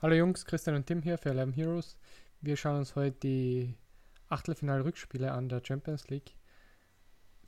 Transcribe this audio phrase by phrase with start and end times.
[0.00, 1.98] Hallo Jungs, Christian und Tim hier für 11 Heroes.
[2.40, 3.74] Wir schauen uns heute die
[4.28, 6.36] Achtelfinal-Rückspiele an der Champions League.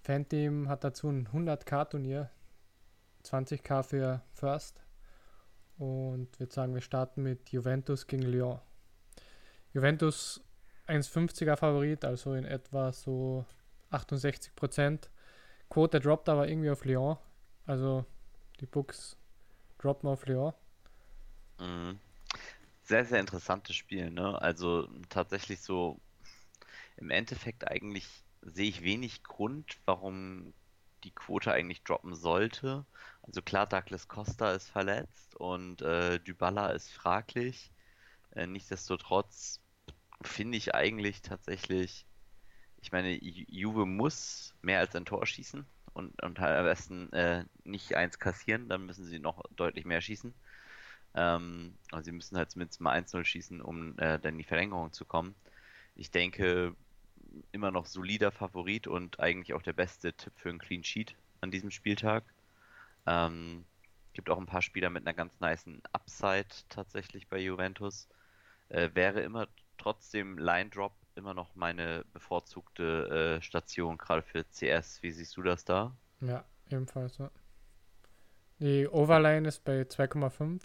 [0.03, 2.28] Fanteam hat dazu ein 100k-Turnier,
[3.24, 4.82] 20k für First.
[5.78, 8.59] Und würde sagen, wir starten mit Juventus gegen Lyon.
[9.73, 10.43] Juventus
[10.89, 13.45] 1,50er Favorit, also in etwa so
[13.93, 15.09] 68%.
[15.69, 17.17] Quote droppt aber irgendwie auf Lyon.
[17.64, 18.07] Also
[18.59, 19.17] die Books
[19.79, 20.53] droppen auf Lyon.
[21.61, 22.01] Mhm.
[22.91, 24.43] Sehr, sehr interessantes Spiel, ne?
[24.43, 26.03] Also tatsächlich so
[26.96, 28.07] im Endeffekt eigentlich
[28.43, 30.54] sehe ich wenig Grund, warum
[31.04, 32.86] die Quote eigentlich droppen sollte.
[33.22, 37.72] Also klar, Douglas Costa ist verletzt und äh, Dybala ist fraglich.
[38.33, 39.61] Äh, nichtsdestotrotz
[40.22, 42.06] finde ich eigentlich tatsächlich,
[42.83, 47.97] ich meine, Juve muss mehr als ein Tor schießen und, und am besten äh, nicht
[47.97, 50.34] eins kassieren, dann müssen sie noch deutlich mehr schießen.
[51.14, 54.92] Ähm, also sie müssen halt zumindest mal 1-0 schießen, um äh, dann in die Verlängerung
[54.92, 55.34] zu kommen.
[55.97, 56.75] Ich denke,
[57.52, 61.50] immer noch solider Favorit und eigentlich auch der beste Tipp für einen Clean Sheet an
[61.50, 62.25] diesem Spieltag.
[63.06, 63.64] Ähm,
[64.12, 68.08] gibt auch ein paar Spieler mit einer ganz niceen Upside tatsächlich bei Juventus.
[68.69, 75.02] Äh, wäre immer trotzdem Line Drop immer noch meine bevorzugte äh, Station, gerade für CS.
[75.02, 75.95] Wie siehst du das da?
[76.20, 77.19] Ja, ebenfalls.
[77.19, 77.30] Ja.
[78.58, 80.62] Die Overline ist bei 2,5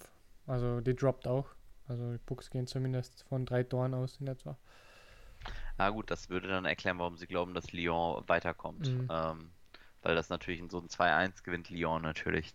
[0.48, 1.48] also die droppt auch.
[1.88, 4.58] Also die Bucks gehen zumindest von drei Toren aus in etwa.
[5.78, 8.90] Na gut, das würde dann erklären, warum sie glauben, dass Lyon weiterkommt.
[8.90, 9.08] Mhm.
[9.12, 9.52] Ähm,
[10.02, 12.54] weil das natürlich in so ein 2-1 gewinnt Lyon natürlich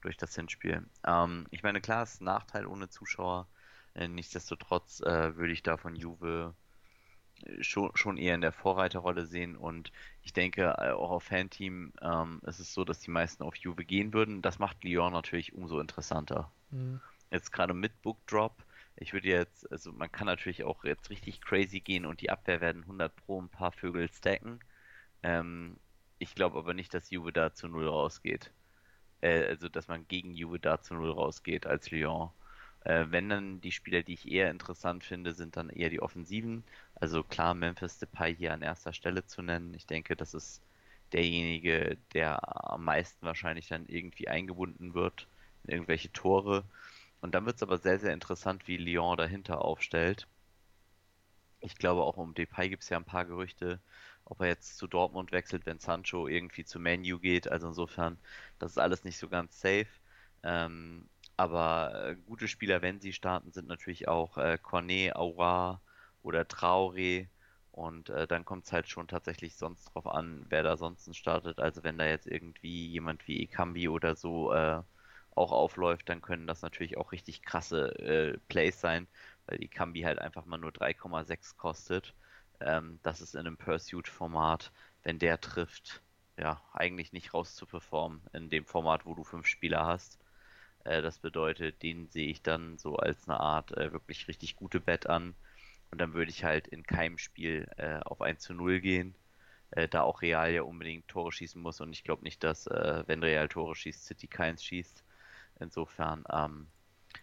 [0.00, 0.86] durch das Hinspiel.
[1.06, 3.48] Ähm, ich meine, klar, es ist ein Nachteil ohne Zuschauer.
[3.94, 6.54] Äh, nichtsdestotrotz äh, würde ich da von Juve
[7.44, 9.92] äh, schon, schon eher in der Vorreiterrolle sehen und
[10.22, 13.84] ich denke äh, auch auf Fanteam ähm, ist es so, dass die meisten auf Juve
[13.84, 14.42] gehen würden.
[14.42, 16.50] Das macht Lyon natürlich umso interessanter.
[16.70, 18.64] Mhm jetzt gerade mit Book Drop.
[18.96, 22.60] Ich würde jetzt, also man kann natürlich auch jetzt richtig crazy gehen und die Abwehr
[22.60, 24.60] werden 100 pro ein paar Vögel stacken.
[25.22, 25.78] Ähm,
[26.18, 28.52] ich glaube aber nicht, dass Juve da zu Null rausgeht.
[29.20, 32.30] Äh, also, dass man gegen Juve da zu Null rausgeht als Lyon.
[32.84, 36.64] Äh, wenn dann die Spieler, die ich eher interessant finde, sind dann eher die Offensiven.
[36.94, 39.74] Also klar, Memphis Depay hier an erster Stelle zu nennen.
[39.74, 40.62] Ich denke, das ist
[41.12, 42.40] derjenige, der
[42.72, 45.28] am meisten wahrscheinlich dann irgendwie eingebunden wird
[45.64, 46.64] in irgendwelche Tore.
[47.20, 50.26] Und dann wird es aber sehr, sehr interessant, wie Lyon dahinter aufstellt.
[51.60, 53.80] Ich glaube, auch um Depay gibt es ja ein paar Gerüchte,
[54.24, 57.48] ob er jetzt zu Dortmund wechselt, wenn Sancho irgendwie zu Manu geht.
[57.50, 58.18] Also insofern,
[58.58, 59.88] das ist alles nicht so ganz safe.
[60.42, 65.82] Ähm, aber äh, gute Spieler, wenn sie starten, sind natürlich auch äh, Cornet, Aura
[66.22, 67.28] oder Traoré.
[67.72, 71.58] Und äh, dann kommt es halt schon tatsächlich sonst drauf an, wer da sonst startet.
[71.60, 74.82] Also wenn da jetzt irgendwie jemand wie Ekambi oder so äh,
[75.38, 79.08] auch aufläuft, dann können das natürlich auch richtig krasse äh, Plays sein,
[79.46, 82.14] weil die Kambi halt einfach mal nur 3,6 kostet.
[82.60, 84.72] Ähm, das ist in einem Pursuit-Format,
[85.02, 86.02] wenn der trifft,
[86.38, 90.18] ja, eigentlich nicht raus zu performen in dem Format, wo du fünf Spieler hast.
[90.84, 94.80] Äh, das bedeutet, den sehe ich dann so als eine Art äh, wirklich richtig gute
[94.80, 95.34] Bet an.
[95.90, 99.14] Und dann würde ich halt in keinem Spiel äh, auf 1 zu 0 gehen,
[99.70, 101.80] äh, da auch Real ja unbedingt Tore schießen muss.
[101.80, 105.04] Und ich glaube nicht, dass, äh, wenn Real Tore schießt, City keins schießt.
[105.60, 106.68] Insofern, ähm,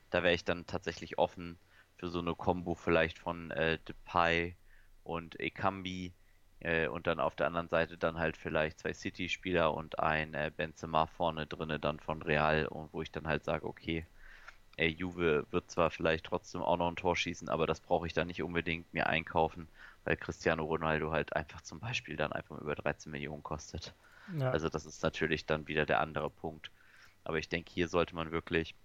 [0.09, 1.57] da wäre ich dann tatsächlich offen
[1.97, 4.56] für so eine Combo vielleicht von äh, Depay
[5.03, 6.13] und Ekambi
[6.59, 10.51] äh, und dann auf der anderen Seite dann halt vielleicht zwei City-Spieler und ein äh,
[10.56, 14.06] Benzema vorne drinne dann von Real und wo ich dann halt sage, okay,
[14.78, 18.13] äh, Juve wird zwar vielleicht trotzdem auch noch ein Tor schießen, aber das brauche ich
[18.13, 19.67] dann nicht unbedingt mir einkaufen,
[20.03, 23.94] weil Cristiano Ronaldo halt einfach zum Beispiel dann einfach über 13 Millionen kostet.
[24.40, 24.52] Ja.
[24.52, 26.72] Also das ist natürlich dann wieder der andere Punkt.
[27.25, 28.75] Aber ich denke, hier sollte man wirklich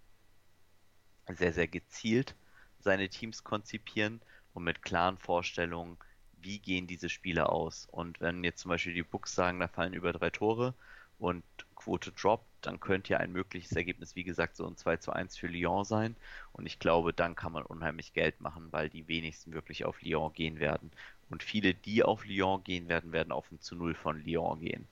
[1.29, 2.35] sehr, sehr gezielt
[2.81, 4.21] seine Teams konzipieren
[4.55, 5.99] und mit klaren Vorstellungen,
[6.43, 7.87] wie gehen diese Spiele aus.
[7.91, 10.75] Und wenn jetzt zum Beispiel die Books sagen, da fallen über drei Tore
[11.19, 11.45] und
[11.77, 15.37] Quote droppt, dann könnte ja ein mögliches Ergebnis, wie gesagt, so ein 2 zu 1
[15.37, 16.17] für Lyon sein.
[16.53, 20.33] Und ich glaube, dann kann man unheimlich Geld machen, weil die wenigsten wirklich auf Lyon
[20.33, 20.91] gehen werden.
[21.29, 24.89] Und viele, die auf Lyon gehen werden, werden auf ein zu 0 von Lyon gehen.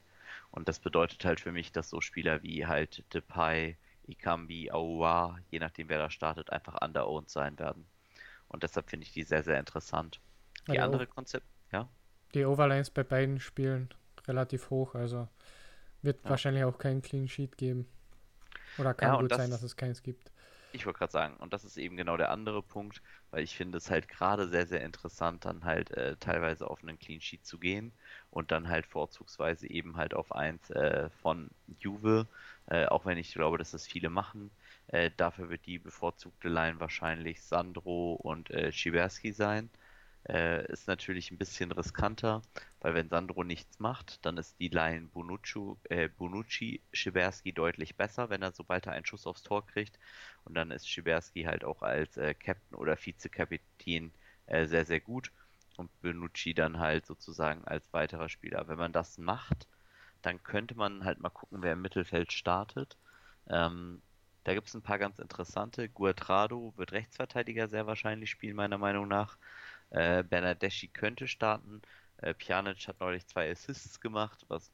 [0.51, 5.59] Und das bedeutet halt für mich, dass so Spieler wie halt Depay, Ikambi, Aouar, je
[5.59, 7.85] nachdem wer da startet, einfach underowned sein werden.
[8.47, 10.19] Und deshalb finde ich die sehr, sehr interessant.
[10.67, 11.87] Die ja, andere Konzept, ja?
[12.33, 13.89] Die Overlines bei beiden Spielen
[14.27, 15.27] relativ hoch, also
[16.01, 16.29] wird ja.
[16.31, 17.87] wahrscheinlich auch kein Clean Sheet geben.
[18.77, 20.31] Oder kann ja, gut das, sein, dass es keins gibt.
[20.71, 23.01] Ich wollte gerade sagen, und das ist eben genau der andere Punkt,
[23.31, 26.99] weil ich finde es halt gerade sehr, sehr interessant, dann halt äh, teilweise auf einen
[26.99, 27.91] Clean Sheet zu gehen
[28.29, 31.49] und dann halt vorzugsweise eben halt auf eins äh, von
[31.79, 32.27] Juve,
[32.67, 34.51] äh, auch wenn ich glaube, dass das viele machen.
[34.87, 39.69] Äh, dafür wird die bevorzugte Line wahrscheinlich Sandro und äh, Schiberski sein.
[40.27, 42.41] Äh, ist natürlich ein bisschen riskanter,
[42.81, 48.29] weil wenn Sandro nichts macht, dann ist die Line Bonucci, äh, Bonucci Schiberski deutlich besser,
[48.29, 49.97] wenn er sobald er einen Schuss aufs Tor kriegt.
[50.43, 54.11] Und dann ist Schiberski halt auch als äh, Captain oder Vizekapitän
[54.47, 55.31] äh, sehr, sehr gut.
[55.77, 58.67] Und Bonucci dann halt sozusagen als weiterer Spieler.
[58.67, 59.67] Wenn man das macht,
[60.21, 62.97] dann könnte man halt mal gucken, wer im Mittelfeld startet.
[63.47, 64.01] Ähm,
[64.43, 65.89] da gibt es ein paar ganz interessante.
[65.89, 69.37] Guatrado wird Rechtsverteidiger sehr wahrscheinlich spielen, meiner Meinung nach.
[69.91, 71.81] Äh, Bernadeschi könnte starten.
[72.17, 74.71] Äh, Pjanic hat neulich zwei Assists gemacht, was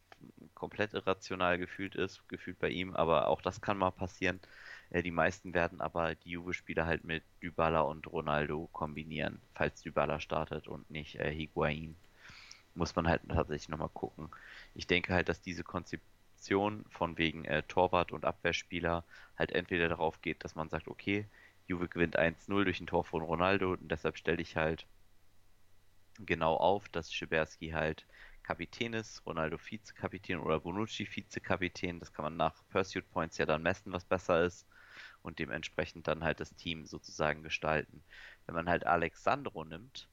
[0.54, 4.40] komplett irrational gefühlt ist, gefühlt bei ihm, aber auch das kann mal passieren.
[4.90, 10.20] Äh, die meisten werden aber die Juve-Spieler halt mit Dybala und Ronaldo kombinieren, falls Dybala
[10.20, 11.96] startet und nicht äh, Higuain.
[12.76, 14.30] Muss man halt tatsächlich nochmal gucken.
[14.74, 19.06] Ich denke halt, dass diese Konzeption von wegen äh, Torwart und Abwehrspieler
[19.38, 21.28] halt entweder darauf geht, dass man sagt, okay,
[21.68, 24.86] Juve gewinnt 1-0 durch ein Tor von Ronaldo und deshalb stelle ich halt
[26.20, 28.06] genau auf, dass Schiberski halt
[28.44, 32.00] Kapitän ist, Ronaldo Vizekapitän oder Bonucci Vizekapitän.
[32.00, 34.68] Das kann man nach Pursuit Points ja dann messen, was besser ist
[35.24, 38.04] und dementsprechend dann halt das Team sozusagen gestalten.
[38.46, 40.08] Wenn man halt Alexandro nimmt,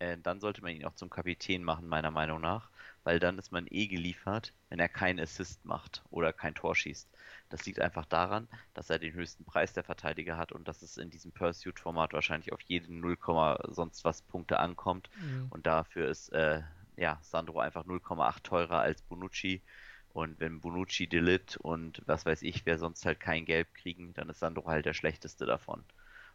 [0.00, 2.70] äh, dann sollte man ihn auch zum Kapitän machen, meiner Meinung nach,
[3.04, 7.08] weil dann ist man eh geliefert, wenn er keinen Assist macht oder kein Tor schießt.
[7.52, 10.96] Das liegt einfach daran, dass er den höchsten Preis der Verteidiger hat und dass es
[10.96, 13.18] in diesem Pursuit-Format wahrscheinlich auf jeden 0,
[13.68, 15.10] sonst was Punkte ankommt.
[15.20, 15.48] Mhm.
[15.50, 16.62] Und dafür ist äh,
[16.96, 19.60] ja, Sandro einfach 0,8 teurer als Bonucci.
[20.14, 24.30] Und wenn Bonucci, Delit und was weiß ich, wer sonst halt kein Gelb kriegen, dann
[24.30, 25.84] ist Sandro halt der schlechteste davon.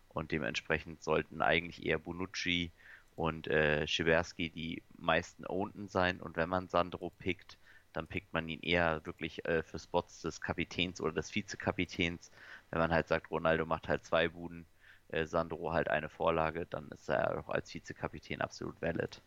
[0.09, 2.71] Und dementsprechend sollten eigentlich eher Bonucci
[3.15, 6.21] und äh, Schiberski die meisten Ownten sein.
[6.21, 7.57] Und wenn man Sandro pickt,
[7.97, 12.31] dann pickt man ihn eher wirklich äh, für Spots des Kapitäns oder des Vizekapitäns.
[12.69, 14.67] Wenn man halt sagt, Ronaldo macht halt zwei Buden,
[15.09, 19.21] äh, Sandro halt eine Vorlage, dann ist er auch als Vizekapitän absolut valid.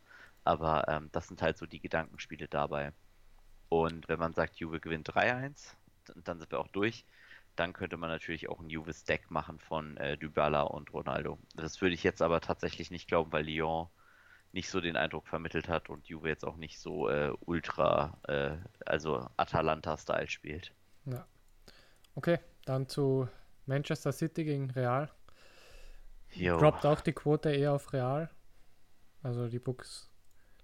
[0.45, 2.93] Aber ähm, das sind halt so die Gedankenspiele dabei.
[3.69, 5.75] Und wenn man sagt, Juve gewinnt 3-1,
[6.23, 7.05] dann sind wir auch durch
[7.55, 11.37] dann könnte man natürlich auch ein Juve-Stack machen von äh, Dybala und Ronaldo.
[11.55, 13.89] Das würde ich jetzt aber tatsächlich nicht glauben, weil Lyon
[14.53, 18.57] nicht so den Eindruck vermittelt hat und Juve jetzt auch nicht so äh, ultra, äh,
[18.85, 20.73] also Atalanta-Style spielt.
[21.05, 21.25] Ja.
[22.15, 23.27] Okay, dann zu
[23.65, 25.09] Manchester City gegen Real.
[26.33, 26.57] Jo.
[26.57, 28.29] Droppt auch die Quote eher auf Real.
[29.23, 30.09] Also die Books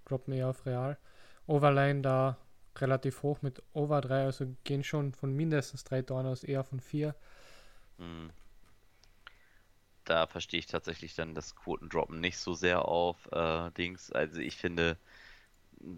[0.05, 0.97] droppen eher auf Real.
[1.45, 2.37] Overline da
[2.77, 6.79] relativ hoch mit Over 3, also gehen schon von mindestens drei Toren aus, eher von
[6.79, 7.15] vier.
[7.97, 8.31] Hm.
[10.07, 14.11] Da verstehe ich tatsächlich dann das Quotendroppen nicht so sehr auf äh, Dings.
[14.11, 14.99] Also ich finde,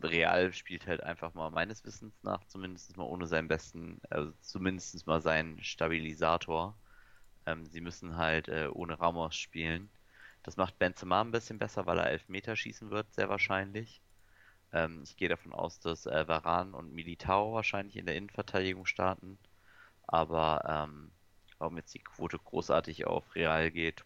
[0.03, 5.05] Real spielt halt einfach mal meines Wissens nach zumindest mal ohne seinen besten, also zumindest
[5.07, 6.79] mal seinen Stabilisator.
[7.45, 9.91] Ähm, sie müssen halt äh, ohne Ramos spielen.
[10.43, 14.01] Das macht Benzema ein bisschen besser, weil er Elfmeter schießen wird, sehr wahrscheinlich.
[14.73, 19.39] Ähm, ich gehe davon aus, dass äh, Varan und Militao wahrscheinlich in der Innenverteidigung starten.
[20.07, 21.11] Aber ähm,
[21.59, 24.03] warum jetzt die Quote großartig auf Real geht,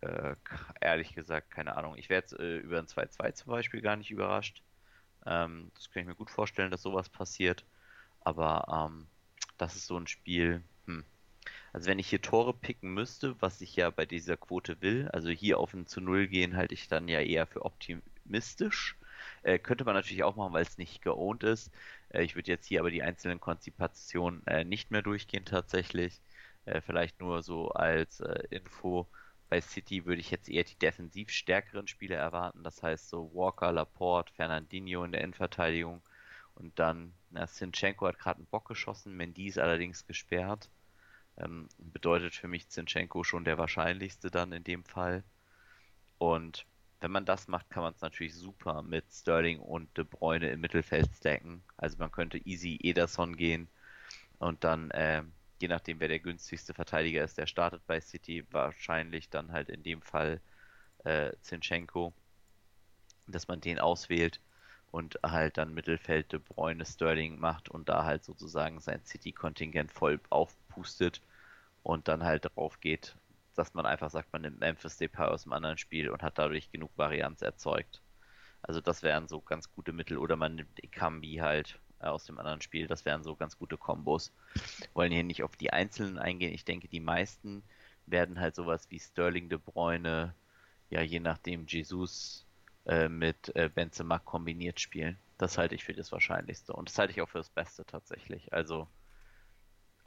[0.00, 0.36] äh,
[0.80, 1.96] ehrlich gesagt, keine Ahnung.
[1.96, 4.62] Ich wäre jetzt äh, über ein 2-2 zum Beispiel gar nicht überrascht.
[5.26, 7.64] Ähm, das kann ich mir gut vorstellen, dass sowas passiert.
[8.20, 9.06] Aber ähm,
[9.56, 10.62] das ist so ein Spiel.
[10.86, 11.04] Hm.
[11.72, 15.30] Also wenn ich hier Tore picken müsste, was ich ja bei dieser Quote will, also
[15.30, 18.96] hier auf ein zu Null gehen, halte ich dann ja eher für optimistisch.
[19.42, 21.72] Äh, könnte man natürlich auch machen, weil es nicht geowned ist.
[22.10, 26.20] Äh, ich würde jetzt hier aber die einzelnen Konzipationen äh, nicht mehr durchgehen tatsächlich.
[26.64, 29.08] Äh, vielleicht nur so als Info.
[29.48, 32.64] Bei City würde ich jetzt eher die defensiv stärkeren Spieler erwarten.
[32.64, 36.02] Das heißt so Walker, Laporte, Fernandinho in der Innenverteidigung.
[36.54, 40.68] Und dann, na, Sinchenko hat gerade einen Bock geschossen, Mendy ist allerdings gesperrt.
[41.38, 45.22] Ähm, bedeutet für mich Zinchenko schon der wahrscheinlichste dann in dem Fall.
[46.18, 46.66] Und
[47.00, 50.60] wenn man das macht, kann man es natürlich super mit Sterling und De Bruyne im
[50.60, 51.62] Mittelfeld stacken.
[51.76, 53.68] Also man könnte easy Ederson gehen
[54.38, 55.22] und dann, äh,
[55.60, 59.82] je nachdem wer der günstigste Verteidiger ist, der startet bei City, wahrscheinlich dann halt in
[59.82, 60.40] dem Fall
[61.04, 62.12] äh, Zinchenko,
[63.26, 64.40] dass man den auswählt
[64.90, 70.20] und halt dann Mittelfeld De Bruyne Sterling macht und da halt sozusagen sein City-Kontingent voll
[70.30, 71.20] aufpustet
[71.82, 73.16] und dann halt drauf geht,
[73.58, 76.70] dass man einfach sagt, man nimmt Memphis Depay aus dem anderen Spiel und hat dadurch
[76.70, 78.00] genug Varianz erzeugt.
[78.62, 80.18] Also das wären so ganz gute Mittel.
[80.18, 82.86] Oder man nimmt Ekambi halt äh, aus dem anderen Spiel.
[82.86, 84.32] Das wären so ganz gute Kombos.
[84.94, 86.52] Wollen hier nicht auf die Einzelnen eingehen.
[86.52, 87.62] Ich denke, die meisten
[88.06, 90.34] werden halt sowas wie Sterling de Bruyne,
[90.90, 92.46] ja je nachdem Jesus
[92.86, 95.18] äh, mit äh, Benzema kombiniert spielen.
[95.36, 96.72] Das halte ich für das Wahrscheinlichste.
[96.72, 98.52] Und das halte ich auch für das Beste tatsächlich.
[98.52, 98.88] Also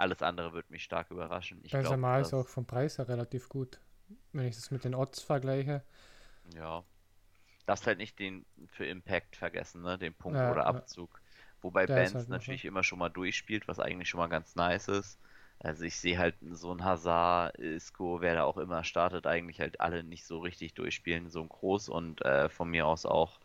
[0.02, 1.60] alles andere wird mich stark überraschen.
[1.64, 3.80] Ich Benzema glaub, ist auch vom Preis her relativ gut,
[4.34, 5.84] wenn ich das mit den Odds vergleiche.
[6.56, 6.84] Ja.
[7.66, 9.98] Darfst halt nicht den für Impact vergessen, ne?
[9.98, 11.10] Den Punkt ja, oder Abzug.
[11.14, 11.20] Ja.
[11.62, 14.88] Wobei Der Benz halt natürlich immer schon mal durchspielt, was eigentlich schon mal ganz nice
[14.88, 15.20] ist.
[15.60, 19.80] Also ich sehe halt so ein Hazard, Isco, wer da auch immer startet, eigentlich halt
[19.80, 21.30] alle nicht so richtig durchspielen.
[21.30, 23.40] So ein Groß und äh, von mir aus auch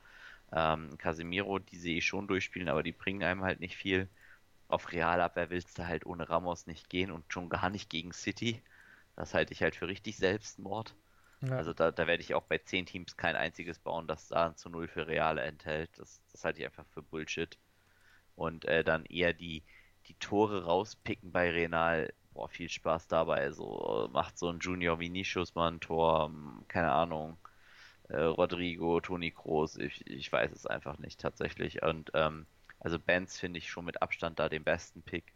[0.52, 4.08] ähm, Casemiro, die sehe ich schon durchspielen, aber die bringen einem halt nicht viel.
[4.68, 8.62] Auf Realabwehr willst du halt ohne Ramos nicht gehen und schon gar nicht gegen City.
[9.14, 10.94] Das halte ich halt für richtig Selbstmord.
[11.42, 11.56] Ja.
[11.56, 14.68] Also da, da werde ich auch bei 10 Teams kein einziges bauen, das da zu
[14.68, 15.90] 0 für Reale enthält.
[15.96, 17.58] Das, das halte ich einfach für Bullshit.
[18.34, 19.62] Und äh, dann eher die,
[20.06, 22.12] die Tore rauspicken bei Renal.
[22.32, 23.52] Boah, viel Spaß dabei.
[23.52, 26.30] So macht so ein Junior Vinicius mal ein Tor,
[26.68, 27.38] keine Ahnung.
[28.08, 31.82] Äh, Rodrigo, Toni Kroos, ich, ich weiß es einfach nicht tatsächlich.
[31.82, 32.46] Und ähm,
[32.86, 35.34] also Benz finde ich schon mit Abstand da den besten Pick.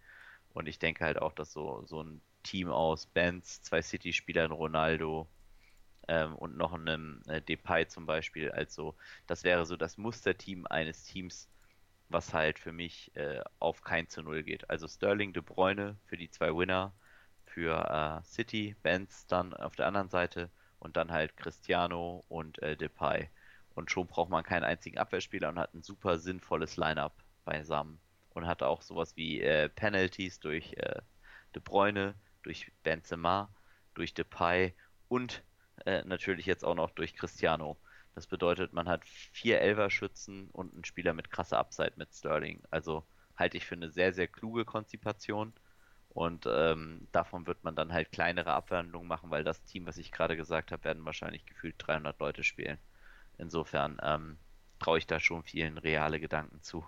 [0.52, 5.28] Und ich denke halt auch, dass so, so ein Team aus Benz, zwei City-Spielern, Ronaldo
[6.06, 8.94] ähm, und noch einem äh, Depay zum Beispiel, also
[9.26, 11.48] das wäre so das Musterteam eines Teams,
[12.08, 14.70] was halt für mich äh, auf kein zu Null geht.
[14.70, 16.92] Also Sterling, De Bruyne für die zwei Winner,
[17.46, 22.76] für äh, City, Benz dann auf der anderen Seite und dann halt Cristiano und äh,
[22.76, 23.28] Depay.
[23.74, 27.12] Und schon braucht man keinen einzigen Abwehrspieler und hat ein super sinnvolles Line-up
[27.44, 28.00] beisammen.
[28.30, 31.02] Und hat auch sowas wie äh, Penalties durch äh,
[31.54, 33.52] De Bruyne, durch Benzema,
[33.94, 34.74] durch Depay
[35.08, 35.42] und
[35.84, 37.76] äh, natürlich jetzt auch noch durch Cristiano.
[38.14, 42.62] Das bedeutet, man hat vier Elverschützen und einen Spieler mit krasser Upside mit Sterling.
[42.70, 43.04] Also
[43.36, 45.52] halte ich für eine sehr, sehr kluge Konzipation.
[46.10, 50.10] Und ähm, davon wird man dann halt kleinere Abwandlungen machen, weil das Team, was ich
[50.10, 52.78] gerade gesagt habe, werden wahrscheinlich gefühlt 300 Leute spielen.
[53.38, 54.38] Insofern ähm,
[54.80, 56.84] traue ich da schon vielen reale Gedanken zu.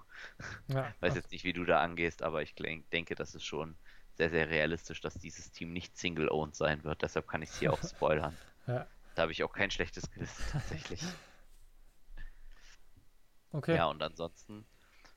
[0.69, 3.77] Ja, Weiß jetzt nicht, wie du da angehst, aber ich denke, das ist schon
[4.15, 7.03] sehr, sehr realistisch, dass dieses Team nicht Single-Owned sein wird.
[7.03, 8.37] Deshalb kann ich es hier auch spoilern.
[8.67, 8.87] Ja.
[9.15, 11.03] Da habe ich auch kein schlechtes Gewissen tatsächlich.
[13.55, 13.77] Okay.
[13.77, 14.65] Ja, und ansonsten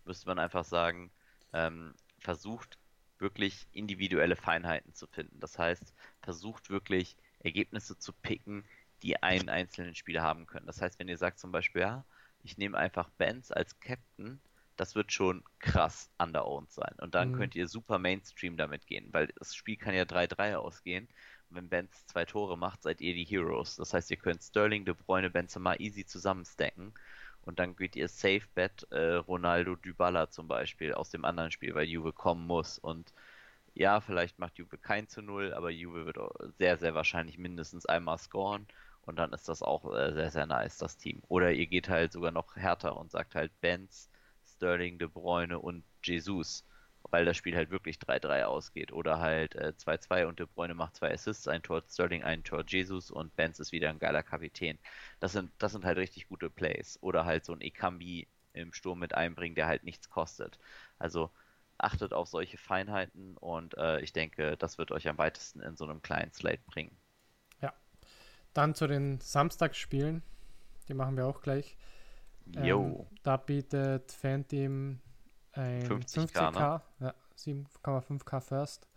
[0.03, 1.09] müsste man einfach sagen,
[1.53, 2.77] ähm, versucht
[3.17, 5.39] wirklich individuelle Feinheiten zu finden.
[5.39, 8.65] Das heißt, versucht wirklich Ergebnisse zu picken,
[9.03, 10.67] die einen einzelnen Spieler haben können.
[10.67, 12.05] Das heißt, wenn ihr sagt zum Beispiel, ja,
[12.45, 14.39] ich nehme einfach Benz als Captain,
[14.77, 16.95] das wird schon krass underowned sein.
[16.99, 17.37] Und dann mhm.
[17.37, 21.07] könnt ihr super Mainstream damit gehen, weil das Spiel kann ja 3-3 ausgehen.
[21.49, 23.75] Und wenn Benz zwei Tore macht, seid ihr die Heroes.
[23.75, 26.93] Das heißt, ihr könnt Sterling, De Bruyne, Benzema easy zusammenstacken
[27.45, 31.75] und dann geht ihr Safe Bet äh, Ronaldo Dybala zum Beispiel aus dem anderen Spiel,
[31.75, 32.79] weil Juve kommen muss.
[32.79, 33.13] Und
[33.75, 36.17] ja, vielleicht macht Juve kein zu null, aber Juve wird
[36.57, 38.65] sehr, sehr wahrscheinlich mindestens einmal scoren.
[39.05, 41.21] Und dann ist das auch äh, sehr, sehr nice, das Team.
[41.27, 44.09] Oder ihr geht halt sogar noch härter und sagt halt Benz,
[44.45, 46.65] Sterling, De Bruyne und Jesus
[47.11, 48.91] weil das Spiel halt wirklich 3-3 ausgeht.
[48.91, 52.63] Oder halt 2-2 äh, und De Bruyne macht zwei Assists, ein Tor Sterling, ein Tor
[52.67, 54.77] Jesus und Benz ist wieder ein geiler Kapitän.
[55.19, 56.97] Das sind, das sind halt richtig gute Plays.
[57.01, 60.59] Oder halt so ein Ekambi im Sturm mit einbringen, der halt nichts kostet.
[60.99, 61.31] Also
[61.77, 65.85] achtet auf solche Feinheiten und äh, ich denke, das wird euch am weitesten in so
[65.85, 66.95] einem kleinen Slate bringen.
[68.55, 70.23] Dann zu den Samstagsspielen.
[70.87, 71.77] Die machen wir auch gleich.
[72.45, 72.79] Jo.
[72.79, 75.01] Ähm, da bietet Fanteam
[75.51, 77.07] ein 50k, 50K ne?
[77.07, 78.87] ja, 7,5k First.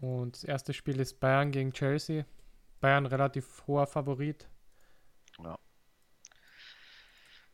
[0.00, 2.24] Und das erste Spiel ist Bayern gegen Chelsea.
[2.80, 4.48] Bayern relativ hoher Favorit.
[5.42, 5.58] Ja.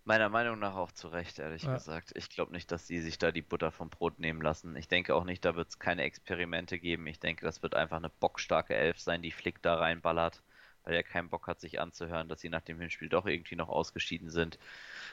[0.05, 1.75] Meiner Meinung nach auch zu Recht, ehrlich ja.
[1.75, 2.13] gesagt.
[2.15, 4.77] Ich glaube nicht, dass sie sich da die Butter vom Brot nehmen lassen.
[4.77, 7.07] Ich denke auch nicht, da wird es keine Experimente geben.
[7.07, 10.43] Ich denke, das wird einfach eine bockstarke Elf sein, die Flick da reinballert
[10.89, 13.69] weil er keinen Bock hat, sich anzuhören, dass sie nach dem Hinspiel doch irgendwie noch
[13.69, 14.59] ausgeschieden sind.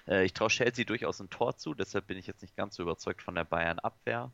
[0.08, 2.84] Äh, ich traue Chelsea durchaus ein Tor zu, deshalb bin ich jetzt nicht ganz so
[2.84, 4.32] überzeugt von der Bayern-Abwehr.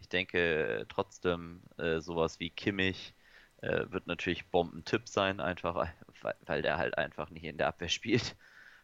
[0.00, 3.14] Ich denke trotzdem, äh, sowas wie Kimmich
[3.62, 5.88] äh, wird natürlich Bombentipp sein, einfach
[6.46, 8.36] weil, der halt einfach nicht in der Abwehr spielt,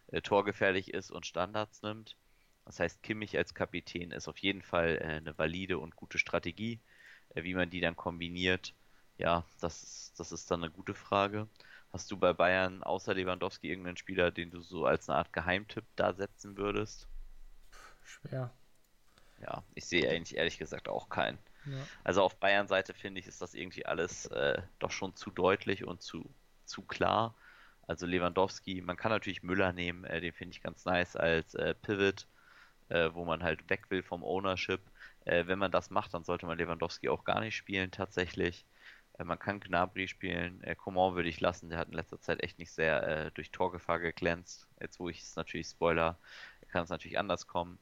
[0.08, 2.16] äh, torgefährlich ist und Standards nimmt.
[2.64, 6.80] Das heißt, Kimmich als Kapitän ist auf jeden Fall äh, eine valide und gute Strategie.
[7.34, 8.74] Äh, wie man die dann kombiniert,
[9.18, 11.48] ja, das, das ist dann eine gute Frage.
[11.92, 15.84] Hast du bei Bayern außer Lewandowski irgendeinen Spieler, den du so als eine Art Geheimtipp
[15.96, 17.08] da setzen würdest?
[18.02, 18.50] Schwer.
[19.40, 21.38] Ja, ich sehe eigentlich ehrlich gesagt auch keinen.
[21.64, 21.86] Ja.
[22.04, 26.02] Also auf Bayern-Seite finde ich, ist das irgendwie alles äh, doch schon zu deutlich und
[26.02, 27.34] zu, zu klar.
[27.86, 31.74] Also Lewandowski, man kann natürlich Müller nehmen, äh, den finde ich ganz nice als äh,
[31.74, 32.26] Pivot,
[32.88, 34.80] äh, wo man halt weg will vom Ownership.
[35.24, 38.64] Äh, wenn man das macht, dann sollte man Lewandowski auch gar nicht spielen tatsächlich.
[39.20, 40.62] Äh, man kann Gnabry spielen.
[40.62, 41.70] Äh, Coman würde ich lassen.
[41.70, 44.66] Der hat in letzter Zeit echt nicht sehr äh, durch Torgefahr geglänzt.
[44.80, 46.18] Jetzt, wo ich es natürlich Spoiler,
[46.68, 47.78] kann es natürlich anders kommen.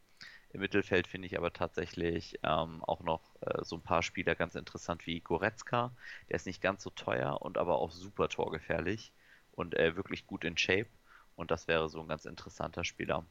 [0.51, 4.55] Im Mittelfeld finde ich aber tatsächlich ähm, auch noch äh, so ein paar Spieler ganz
[4.55, 5.93] interessant wie Goretzka.
[6.29, 9.13] Der ist nicht ganz so teuer und aber auch super torgefährlich
[9.53, 10.89] und äh, wirklich gut in Shape.
[11.37, 13.27] Und das wäre so ein ganz interessanter Spieler.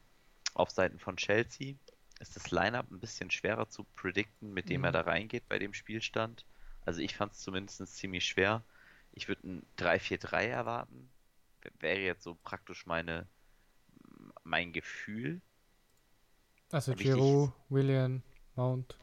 [0.54, 1.74] Auf Seiten von Chelsea
[2.20, 4.86] ist das Lineup ein bisschen schwerer zu predikten, mit dem mhm.
[4.86, 6.44] er da reingeht bei dem Spielstand.
[6.88, 8.64] Also ich fand es zumindest ziemlich schwer.
[9.12, 11.10] Ich würde ein 3-4-3 erwarten.
[11.80, 13.26] Wäre jetzt so praktisch meine
[14.42, 15.42] mein Gefühl.
[16.72, 18.22] Also Giroud, William,
[18.56, 18.96] Mount.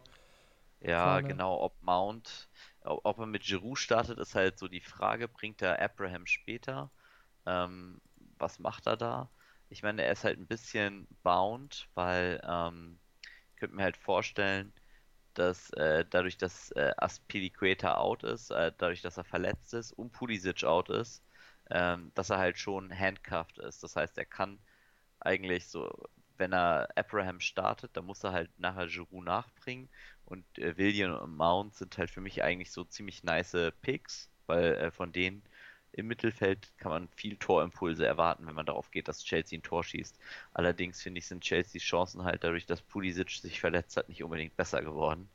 [0.81, 1.27] Ja, vorne.
[1.27, 2.49] genau, ob Mount,
[2.81, 5.27] ob er mit Giroud startet, ist halt so die Frage.
[5.27, 6.89] Bringt er Abraham später?
[7.45, 8.01] Ähm,
[8.39, 9.29] was macht er da?
[9.69, 12.97] Ich meine, er ist halt ein bisschen bound, weil ähm,
[13.53, 14.73] ich könnte mir halt vorstellen,
[15.39, 20.11] dass äh, dadurch, dass äh, Aspilicueta out ist, äh, dadurch, dass er verletzt ist und
[20.11, 21.23] Pulisic out ist,
[21.71, 23.83] ähm, dass er halt schon handcuffed ist.
[23.83, 24.59] Das heißt, er kann
[25.19, 25.89] eigentlich so,
[26.37, 29.89] wenn er Abraham startet, dann muss er halt nachher Giroud nachbringen
[30.25, 34.75] und äh, William und Mount sind halt für mich eigentlich so ziemlich nice Picks, weil
[34.75, 35.43] äh, von denen
[35.95, 39.83] im Mittelfeld kann man viel Torimpulse erwarten, wenn man darauf geht, dass Chelsea ein Tor
[39.83, 40.19] schießt.
[40.53, 44.57] Allerdings finde ich, sind Chelseas Chancen halt dadurch, dass Pulisic sich verletzt hat, nicht unbedingt
[44.57, 45.29] besser geworden.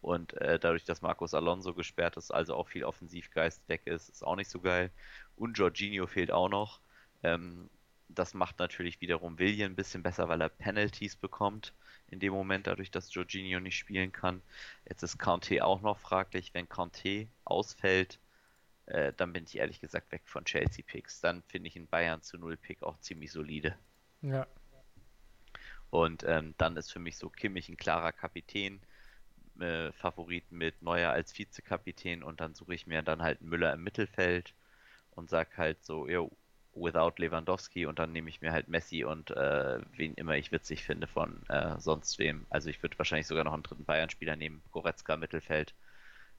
[0.00, 4.24] Und äh, dadurch, dass Marcos Alonso gesperrt ist, also auch viel Offensivgeist weg ist, ist
[4.24, 4.90] auch nicht so geil.
[5.36, 6.80] Und Jorginho fehlt auch noch.
[7.22, 7.68] Ähm,
[8.08, 11.74] das macht natürlich wiederum William ein bisschen besser, weil er Penalties bekommt
[12.08, 14.42] in dem Moment, dadurch, dass Jorginho nicht spielen kann.
[14.88, 16.54] Jetzt ist Conte auch noch fraglich.
[16.54, 18.20] Wenn Conte ausfällt,
[18.86, 21.20] äh, dann bin ich ehrlich gesagt weg von Chelsea-Picks.
[21.20, 23.76] Dann finde ich einen Bayern zu Null-Pick auch ziemlich solide.
[24.22, 24.46] Ja.
[25.90, 28.80] Und ähm, dann ist für mich so Kimmich ein klarer Kapitän,
[29.60, 33.82] äh, Favorit mit Neuer als Vizekapitän und dann suche ich mir dann halt Müller im
[33.82, 34.54] Mittelfeld
[35.12, 36.30] und sag halt so, yo,
[36.74, 40.84] without Lewandowski und dann nehme ich mir halt Messi und äh, wen immer ich witzig
[40.84, 42.46] finde von äh, sonst wem.
[42.50, 45.74] Also ich würde wahrscheinlich sogar noch einen dritten Bayern-Spieler nehmen, Goretzka Mittelfeld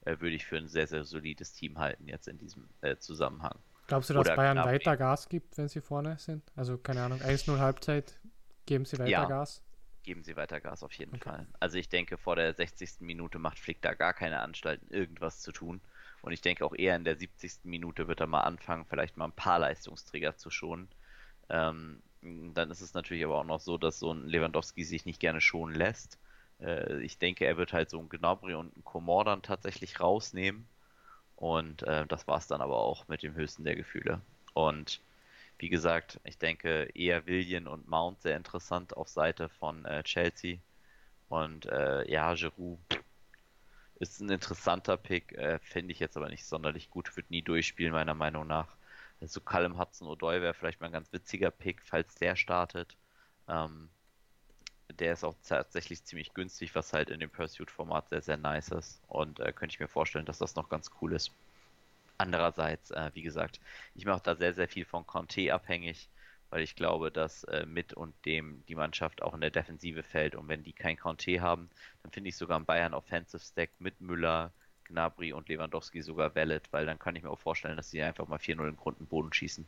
[0.04, 3.58] würde ich für ein sehr, sehr solides Team halten jetzt in diesem äh, Zusammenhang.
[3.86, 6.42] Glaubst du, dass Oder Bayern weiter Gas gibt, wenn sie vorne sind?
[6.56, 8.18] Also, keine Ahnung, 1-0 Halbzeit,
[8.66, 9.62] geben sie weiter ja, Gas?
[10.08, 11.28] geben sie weiter Gas auf jeden okay.
[11.28, 11.46] Fall.
[11.60, 13.00] Also ich denke, vor der 60.
[13.00, 15.82] Minute macht Flick da gar keine Anstalten, irgendwas zu tun.
[16.22, 17.64] Und ich denke auch eher in der 70.
[17.64, 20.88] Minute wird er mal anfangen, vielleicht mal ein paar Leistungsträger zu schonen.
[21.50, 25.20] Ähm, dann ist es natürlich aber auch noch so, dass so ein Lewandowski sich nicht
[25.20, 26.18] gerne schonen lässt.
[26.60, 30.68] Äh, ich denke, er wird halt so ein Gnabry und ein Komor dann tatsächlich rausnehmen.
[31.36, 34.20] Und äh, das war es dann aber auch mit dem höchsten der Gefühle.
[34.54, 35.00] Und
[35.58, 40.58] wie gesagt, ich denke eher William und Mount sehr interessant auf Seite von äh, Chelsea.
[41.28, 42.78] Und äh, ja, Giroud
[43.96, 47.92] ist ein interessanter Pick, äh, finde ich jetzt aber nicht sonderlich gut, wird nie durchspielen,
[47.92, 48.76] meiner Meinung nach.
[49.20, 52.96] Also Callum Hudson-Odoi wäre vielleicht mal ein ganz witziger Pick, falls der startet.
[53.48, 53.90] Ähm,
[54.90, 59.00] der ist auch tatsächlich ziemlich günstig, was halt in dem Pursuit-Format sehr, sehr nice ist.
[59.08, 61.30] Und äh, könnte ich mir vorstellen, dass das noch ganz cool ist.
[62.16, 63.60] Andererseits, äh, wie gesagt,
[63.94, 66.08] ich mache da sehr, sehr viel von Conte abhängig,
[66.50, 70.34] weil ich glaube, dass äh, mit und dem die Mannschaft auch in der Defensive fällt.
[70.34, 71.70] Und wenn die kein Conte haben,
[72.02, 74.52] dann finde ich sogar ein Bayern Offensive Stack mit Müller,
[74.84, 78.26] Gnabry und Lewandowski sogar valid, weil dann kann ich mir auch vorstellen, dass sie einfach
[78.26, 79.66] mal 4-0 in Grund und Boden schießen.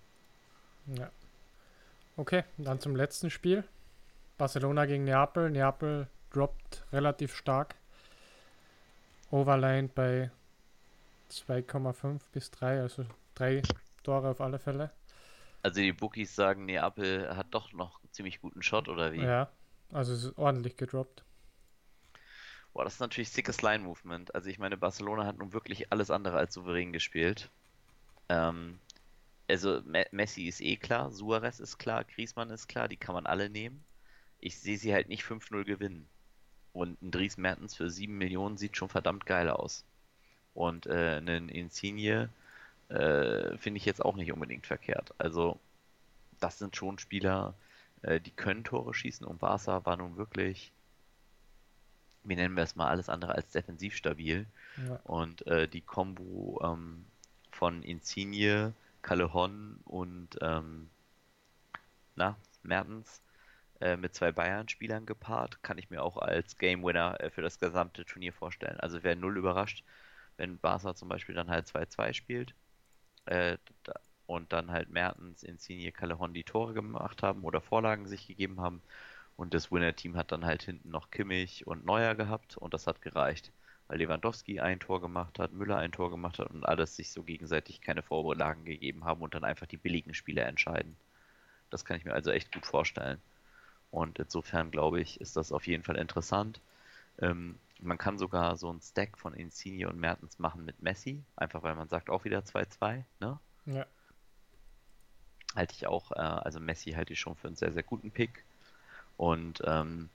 [0.97, 1.11] Ja.
[2.17, 3.65] Okay, dann zum letzten Spiel.
[4.41, 5.51] Barcelona gegen Neapel.
[5.51, 7.75] Neapel droppt relativ stark.
[9.31, 10.31] Overline bei
[11.31, 13.61] 2,5 bis 3, also drei
[14.03, 14.93] Tore auf alle Fälle.
[15.63, 19.21] Also die Bookies sagen, Neapel hat doch noch einen ziemlich guten Shot, oder wie?
[19.23, 19.51] Ja,
[19.93, 21.23] also es ist ordentlich gedroppt.
[22.73, 24.35] Boah, das ist natürlich sickes Line-Movement.
[24.35, 27.51] Also ich meine, Barcelona hat nun wirklich alles andere als souverän gespielt.
[28.31, 28.81] Ähm,
[29.49, 33.51] also Messi ist eh klar, Suarez ist klar, Griezmann ist klar, die kann man alle
[33.51, 33.85] nehmen
[34.41, 36.07] ich sehe sie halt nicht 5-0 gewinnen.
[36.73, 39.85] Und ein Dries Mertens für 7 Millionen sieht schon verdammt geil aus.
[40.55, 42.31] Und äh, einen Insigne
[42.89, 45.15] äh, finde ich jetzt auch nicht unbedingt verkehrt.
[45.19, 45.59] Also,
[46.39, 47.55] das sind schon Spieler,
[48.03, 50.73] äh, die können Tore schießen und Barca war nun wirklich,
[52.25, 54.47] wie nennen wir es mal, alles andere als defensiv stabil.
[54.89, 54.97] Ja.
[55.05, 57.05] Und äh, die Kombo ähm,
[57.51, 60.89] von Insigne, Callejon und ähm,
[62.17, 63.23] na, Mertens
[63.81, 67.59] äh, mit zwei Bayern-Spielern gepaart, kann ich mir auch als Game Winner äh, für das
[67.59, 68.81] gesamte Turnier vorstellen.
[68.81, 69.85] Also wäre null überrascht,
[70.37, 72.55] wenn Barca zum Beispiel dann halt 2-2 spielt
[73.27, 73.59] äh,
[74.27, 78.83] und dann halt Mertens, Insigne, Callejon die Tore gemacht haben oder Vorlagen sich gegeben haben
[79.37, 83.03] und das Winner-Team hat dann halt hinten noch Kimmich und Neuer gehabt und das hat
[83.03, 83.53] gereicht
[83.91, 87.25] weil Lewandowski ein Tor gemacht hat, Müller ein Tor gemacht hat und alles sich so
[87.25, 90.97] gegenseitig keine Vorlagen gegeben haben und dann einfach die billigen Spieler entscheiden.
[91.71, 93.21] Das kann ich mir also echt gut vorstellen.
[93.91, 96.61] Und insofern glaube ich, ist das auf jeden Fall interessant.
[97.19, 101.63] Ähm, man kann sogar so einen Stack von Insigne und Mertens machen mit Messi, einfach
[101.63, 103.39] weil man sagt auch wieder 2-2, ne?
[103.67, 103.87] Ja.
[105.57, 108.45] Halte ich auch, äh, also Messi halte ich schon für einen sehr, sehr guten Pick.
[109.17, 110.09] Und ähm,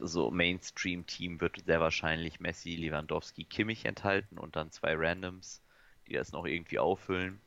[0.00, 5.60] so Mainstream-Team wird sehr wahrscheinlich Messi, Lewandowski, Kimmich enthalten und dann zwei Randoms,
[6.08, 7.40] die das noch irgendwie auffüllen.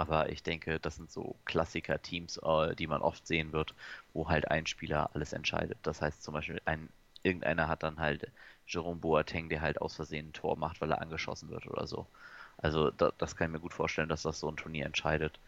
[0.00, 3.74] Aber ich denke, das sind so Klassiker-Teams, äh, die man oft sehen wird,
[4.14, 5.76] wo halt ein Spieler alles entscheidet.
[5.82, 6.88] Das heißt zum Beispiel, ein,
[7.22, 8.30] irgendeiner hat dann halt
[8.66, 12.06] Jerome Boateng, der halt aus Versehen ein Tor macht, weil er angeschossen wird oder so.
[12.56, 15.38] Also da, das kann ich mir gut vorstellen, dass das so ein Turnier entscheidet.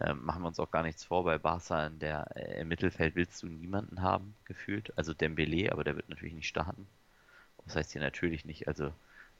[0.00, 3.14] Ähm, machen wir uns auch gar nichts vor, bei Barca in der, äh, im Mittelfeld
[3.14, 4.92] willst du niemanden haben, gefühlt.
[4.98, 6.88] Also Dembele, aber der wird natürlich nicht starten.
[7.66, 8.92] Das heißt hier natürlich nicht, also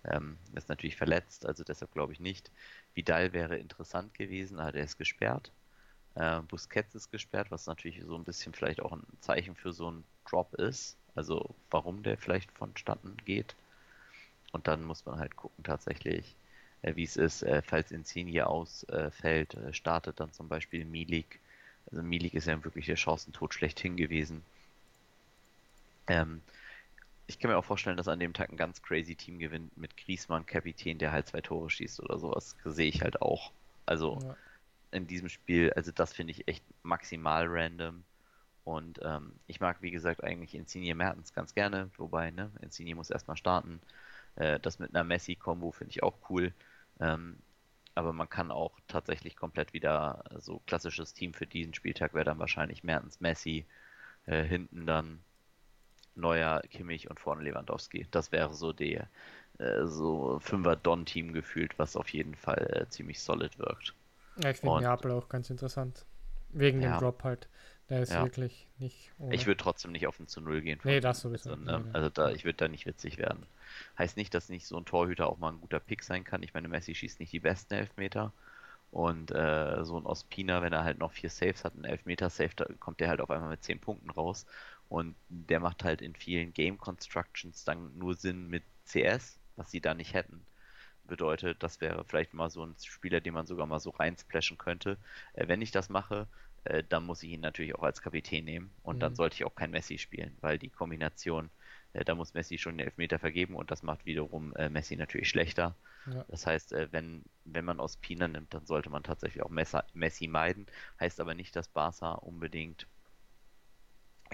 [0.04, 2.50] ähm, ist natürlich verletzt, also deshalb glaube ich nicht.
[2.94, 5.50] Vidal wäre interessant gewesen, aber der ist gesperrt.
[6.14, 9.88] Äh, Busquets ist gesperrt, was natürlich so ein bisschen vielleicht auch ein Zeichen für so
[9.88, 10.96] einen Drop ist.
[11.14, 13.54] Also warum der vielleicht vonstatten geht.
[14.52, 16.34] Und dann muss man halt gucken tatsächlich,
[16.82, 21.40] äh, wie es ist, äh, falls Insigne ausfällt, äh, startet dann zum Beispiel Milik.
[21.90, 24.42] Also Milik ist ja wirklich der Chancentod schlechthin gewesen.
[26.08, 26.42] Ähm,
[27.32, 29.96] ich kann mir auch vorstellen, dass an dem Tag ein ganz crazy Team gewinnt mit
[29.96, 32.56] Griesmann, Kapitän, der halt zwei Tore schießt oder sowas.
[32.64, 33.52] Sehe ich halt auch.
[33.86, 34.36] Also ja.
[34.90, 38.04] in diesem Spiel, also das finde ich echt maximal random.
[38.64, 43.10] Und ähm, ich mag, wie gesagt, eigentlich Insigne Mertens ganz gerne, wobei, ne, Insigne muss
[43.10, 43.80] erstmal starten.
[44.36, 46.52] Äh, das mit einer Messi-Kombo finde ich auch cool.
[47.00, 47.38] Ähm,
[47.94, 52.38] aber man kann auch tatsächlich komplett wieder so klassisches Team für diesen Spieltag wäre dann
[52.38, 53.66] wahrscheinlich Mertens Messi,
[54.26, 55.20] äh, hinten dann
[56.14, 58.06] Neuer, Kimmich und vorne Lewandowski.
[58.10, 59.08] Das wäre so der
[59.58, 63.94] äh, so Fünfer Don-Team gefühlt, was auf jeden Fall äh, ziemlich solid wirkt.
[64.42, 66.04] Ja, ich finde Neapel auch ganz interessant.
[66.50, 66.96] Wegen ja.
[66.96, 67.48] dem Drop halt.
[67.88, 68.22] Der ist ja.
[68.22, 69.12] wirklich nicht.
[69.18, 69.34] Ohne.
[69.34, 70.80] Ich würde trotzdem nicht auf ein zu Null gehen.
[70.84, 71.50] Nee, das sowieso.
[71.50, 71.84] Also, ne?
[71.92, 73.44] also da, ich würde da nicht witzig werden.
[73.98, 76.42] Heißt nicht, dass nicht so ein Torhüter auch mal ein guter Pick sein kann.
[76.42, 78.32] Ich meine, Messi schießt nicht die besten Elfmeter.
[78.92, 82.66] Und äh, so ein Ospina, wenn er halt noch vier Saves hat, ein Elfmeter-Save, da
[82.78, 84.46] kommt der halt auf einmal mit zehn Punkten raus.
[84.92, 89.80] Und der macht halt in vielen Game Constructions dann nur Sinn mit CS, was sie
[89.80, 90.44] da nicht hätten.
[91.04, 94.98] Bedeutet, das wäre vielleicht mal so ein Spieler, den man sogar mal so reinsplashen könnte.
[95.32, 96.28] Äh, wenn ich das mache,
[96.64, 98.70] äh, dann muss ich ihn natürlich auch als Kapitän nehmen.
[98.82, 99.00] Und mhm.
[99.00, 101.48] dann sollte ich auch kein Messi spielen, weil die Kombination
[101.92, 105.28] äh, da muss Messi schon den Elfmeter vergeben und das macht wiederum äh, Messi natürlich
[105.30, 105.74] schlechter.
[106.06, 106.24] Ja.
[106.28, 110.26] Das heißt, äh, wenn, wenn man aus Pina nimmt, dann sollte man tatsächlich auch Messi
[110.26, 110.66] meiden.
[111.00, 112.86] Heißt aber nicht, dass Barca unbedingt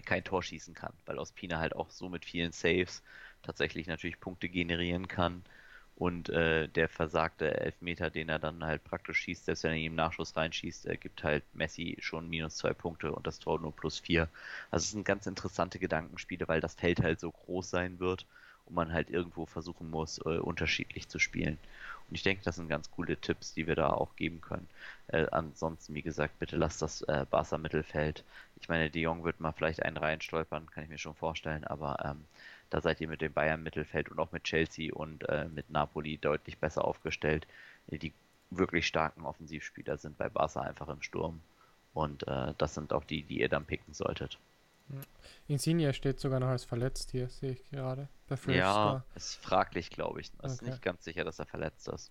[0.03, 3.03] kein Tor schießen kann, weil aus Pina halt auch so mit vielen Saves
[3.43, 5.45] tatsächlich natürlich Punkte generieren kann
[5.97, 9.87] und äh, der versagte Elfmeter, den er dann halt praktisch schießt, selbst wenn er ihn
[9.87, 13.75] im Nachschuss reinschießt, äh, gibt halt Messi schon minus zwei Punkte und das Tor nur
[13.75, 14.29] plus vier.
[14.71, 18.27] Also es sind ganz interessante Gedankenspiele, weil das Feld halt so groß sein wird
[18.67, 21.59] und man halt irgendwo versuchen muss, äh, unterschiedlich zu spielen.
[22.09, 24.68] Und ich denke, das sind ganz coole Tipps, die wir da auch geben können.
[25.09, 28.25] Äh, ansonsten, wie gesagt, bitte lasst das äh, Barca Mittelfeld.
[28.61, 31.97] Ich meine, De Jong wird mal vielleicht einen reinstolpern, kann ich mir schon vorstellen, aber
[32.05, 32.25] ähm,
[32.71, 36.18] da seid ihr mit dem Bayern Mittelfeld und auch mit Chelsea und äh, mit Napoli
[36.18, 37.47] deutlich besser aufgestellt.
[37.88, 38.12] Die
[38.51, 41.40] wirklich starken Offensivspieler sind bei Barca einfach im Sturm.
[41.94, 44.38] Und äh, das sind auch die, die ihr dann picken solltet.
[45.46, 48.09] Insigne steht sogar noch als verletzt hier, sehe ich gerade.
[48.46, 50.29] Ja, ist fraglich, glaube ich.
[50.29, 50.53] Es okay.
[50.53, 52.11] ist nicht ganz sicher, dass er verletzt ist.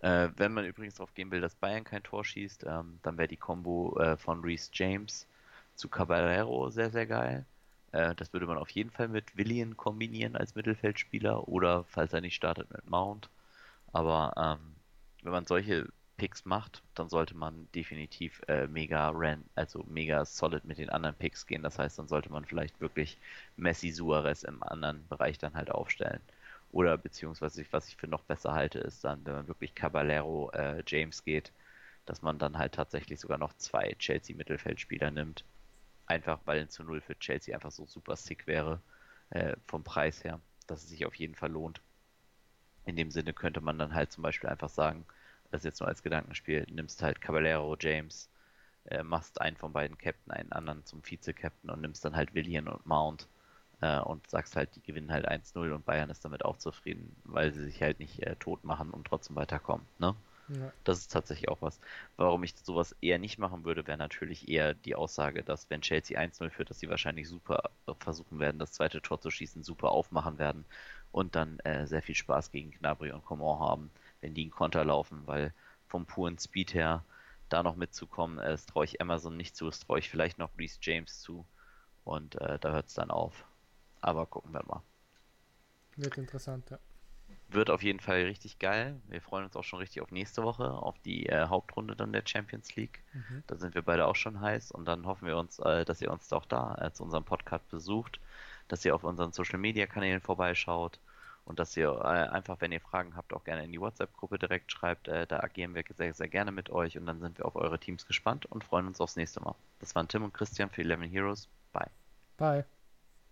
[0.00, 3.28] Äh, wenn man übrigens darauf gehen will, dass Bayern kein Tor schießt, ähm, dann wäre
[3.28, 5.26] die Combo äh, von Reese James
[5.74, 7.44] zu Caballero sehr, sehr geil.
[7.92, 12.20] Äh, das würde man auf jeden Fall mit Willian kombinieren als Mittelfeldspieler oder falls er
[12.20, 13.28] nicht startet mit Mount.
[13.92, 14.74] Aber ähm,
[15.22, 20.64] wenn man solche Picks macht, dann sollte man definitiv äh, mega ran, also mega solid
[20.64, 21.62] mit den anderen Picks gehen.
[21.62, 23.18] Das heißt, dann sollte man vielleicht wirklich
[23.56, 26.20] Messi Suarez im anderen Bereich dann halt aufstellen.
[26.72, 30.82] Oder beziehungsweise was ich für noch besser halte, ist dann, wenn man wirklich Caballero äh,
[30.86, 31.52] James geht,
[32.06, 35.44] dass man dann halt tatsächlich sogar noch zwei Chelsea Mittelfeldspieler nimmt
[36.06, 38.80] Einfach weil ein zu Null für Chelsea einfach so super sick wäre
[39.30, 41.82] äh, vom Preis her, dass es sich auf jeden Fall lohnt.
[42.86, 45.04] In dem Sinne könnte man dann halt zum Beispiel einfach sagen,
[45.54, 48.28] das jetzt nur als Gedankenspiel, nimmst halt Caballero, James,
[48.86, 52.68] äh, machst einen von beiden Captain, einen anderen zum Vize-Captain und nimmst dann halt Willian
[52.68, 53.28] und Mount
[53.80, 57.52] äh, und sagst halt, die gewinnen halt 1-0 und Bayern ist damit auch zufrieden, weil
[57.52, 60.14] sie sich halt nicht äh, tot machen und trotzdem weiterkommen, ne?
[60.48, 60.70] Ja.
[60.84, 61.80] Das ist tatsächlich auch was.
[62.18, 66.20] Warum ich sowas eher nicht machen würde, wäre natürlich eher die Aussage, dass wenn Chelsea
[66.20, 70.38] 1-0 führt, dass sie wahrscheinlich super versuchen werden, das zweite Tor zu schießen, super aufmachen
[70.38, 70.66] werden
[71.12, 73.90] und dann äh, sehr viel Spaß gegen Gnabry und Coman haben,
[74.24, 75.52] wenn die einen Konter laufen, weil
[75.86, 77.04] vom puren Speed her
[77.50, 78.38] da noch mitzukommen.
[78.38, 81.46] Äh, traue ich Amazon nicht zu, das traue ich vielleicht noch Reese James zu.
[82.04, 83.44] Und äh, da hört es dann auf.
[84.00, 84.82] Aber gucken wir mal.
[85.96, 86.78] Wird interessant, ja.
[87.48, 89.00] Wird auf jeden Fall richtig geil.
[89.08, 92.22] Wir freuen uns auch schon richtig auf nächste Woche, auf die äh, Hauptrunde dann der
[92.24, 93.02] Champions League.
[93.12, 93.44] Mhm.
[93.46, 96.10] Da sind wir beide auch schon heiß und dann hoffen wir uns, äh, dass ihr
[96.10, 98.20] uns auch da äh, zu unserem Podcast besucht,
[98.68, 100.98] dass ihr auf unseren Social Media Kanälen vorbeischaut
[101.44, 104.72] und dass ihr äh, einfach, wenn ihr Fragen habt, auch gerne in die WhatsApp-Gruppe direkt
[104.72, 105.08] schreibt.
[105.08, 107.78] Äh, da agieren wir sehr, sehr gerne mit euch und dann sind wir auf eure
[107.78, 109.54] Teams gespannt und freuen uns aufs nächste Mal.
[109.80, 111.48] Das waren Tim und Christian für 11 Heroes.
[111.72, 111.90] Bye.
[112.36, 112.64] Bye.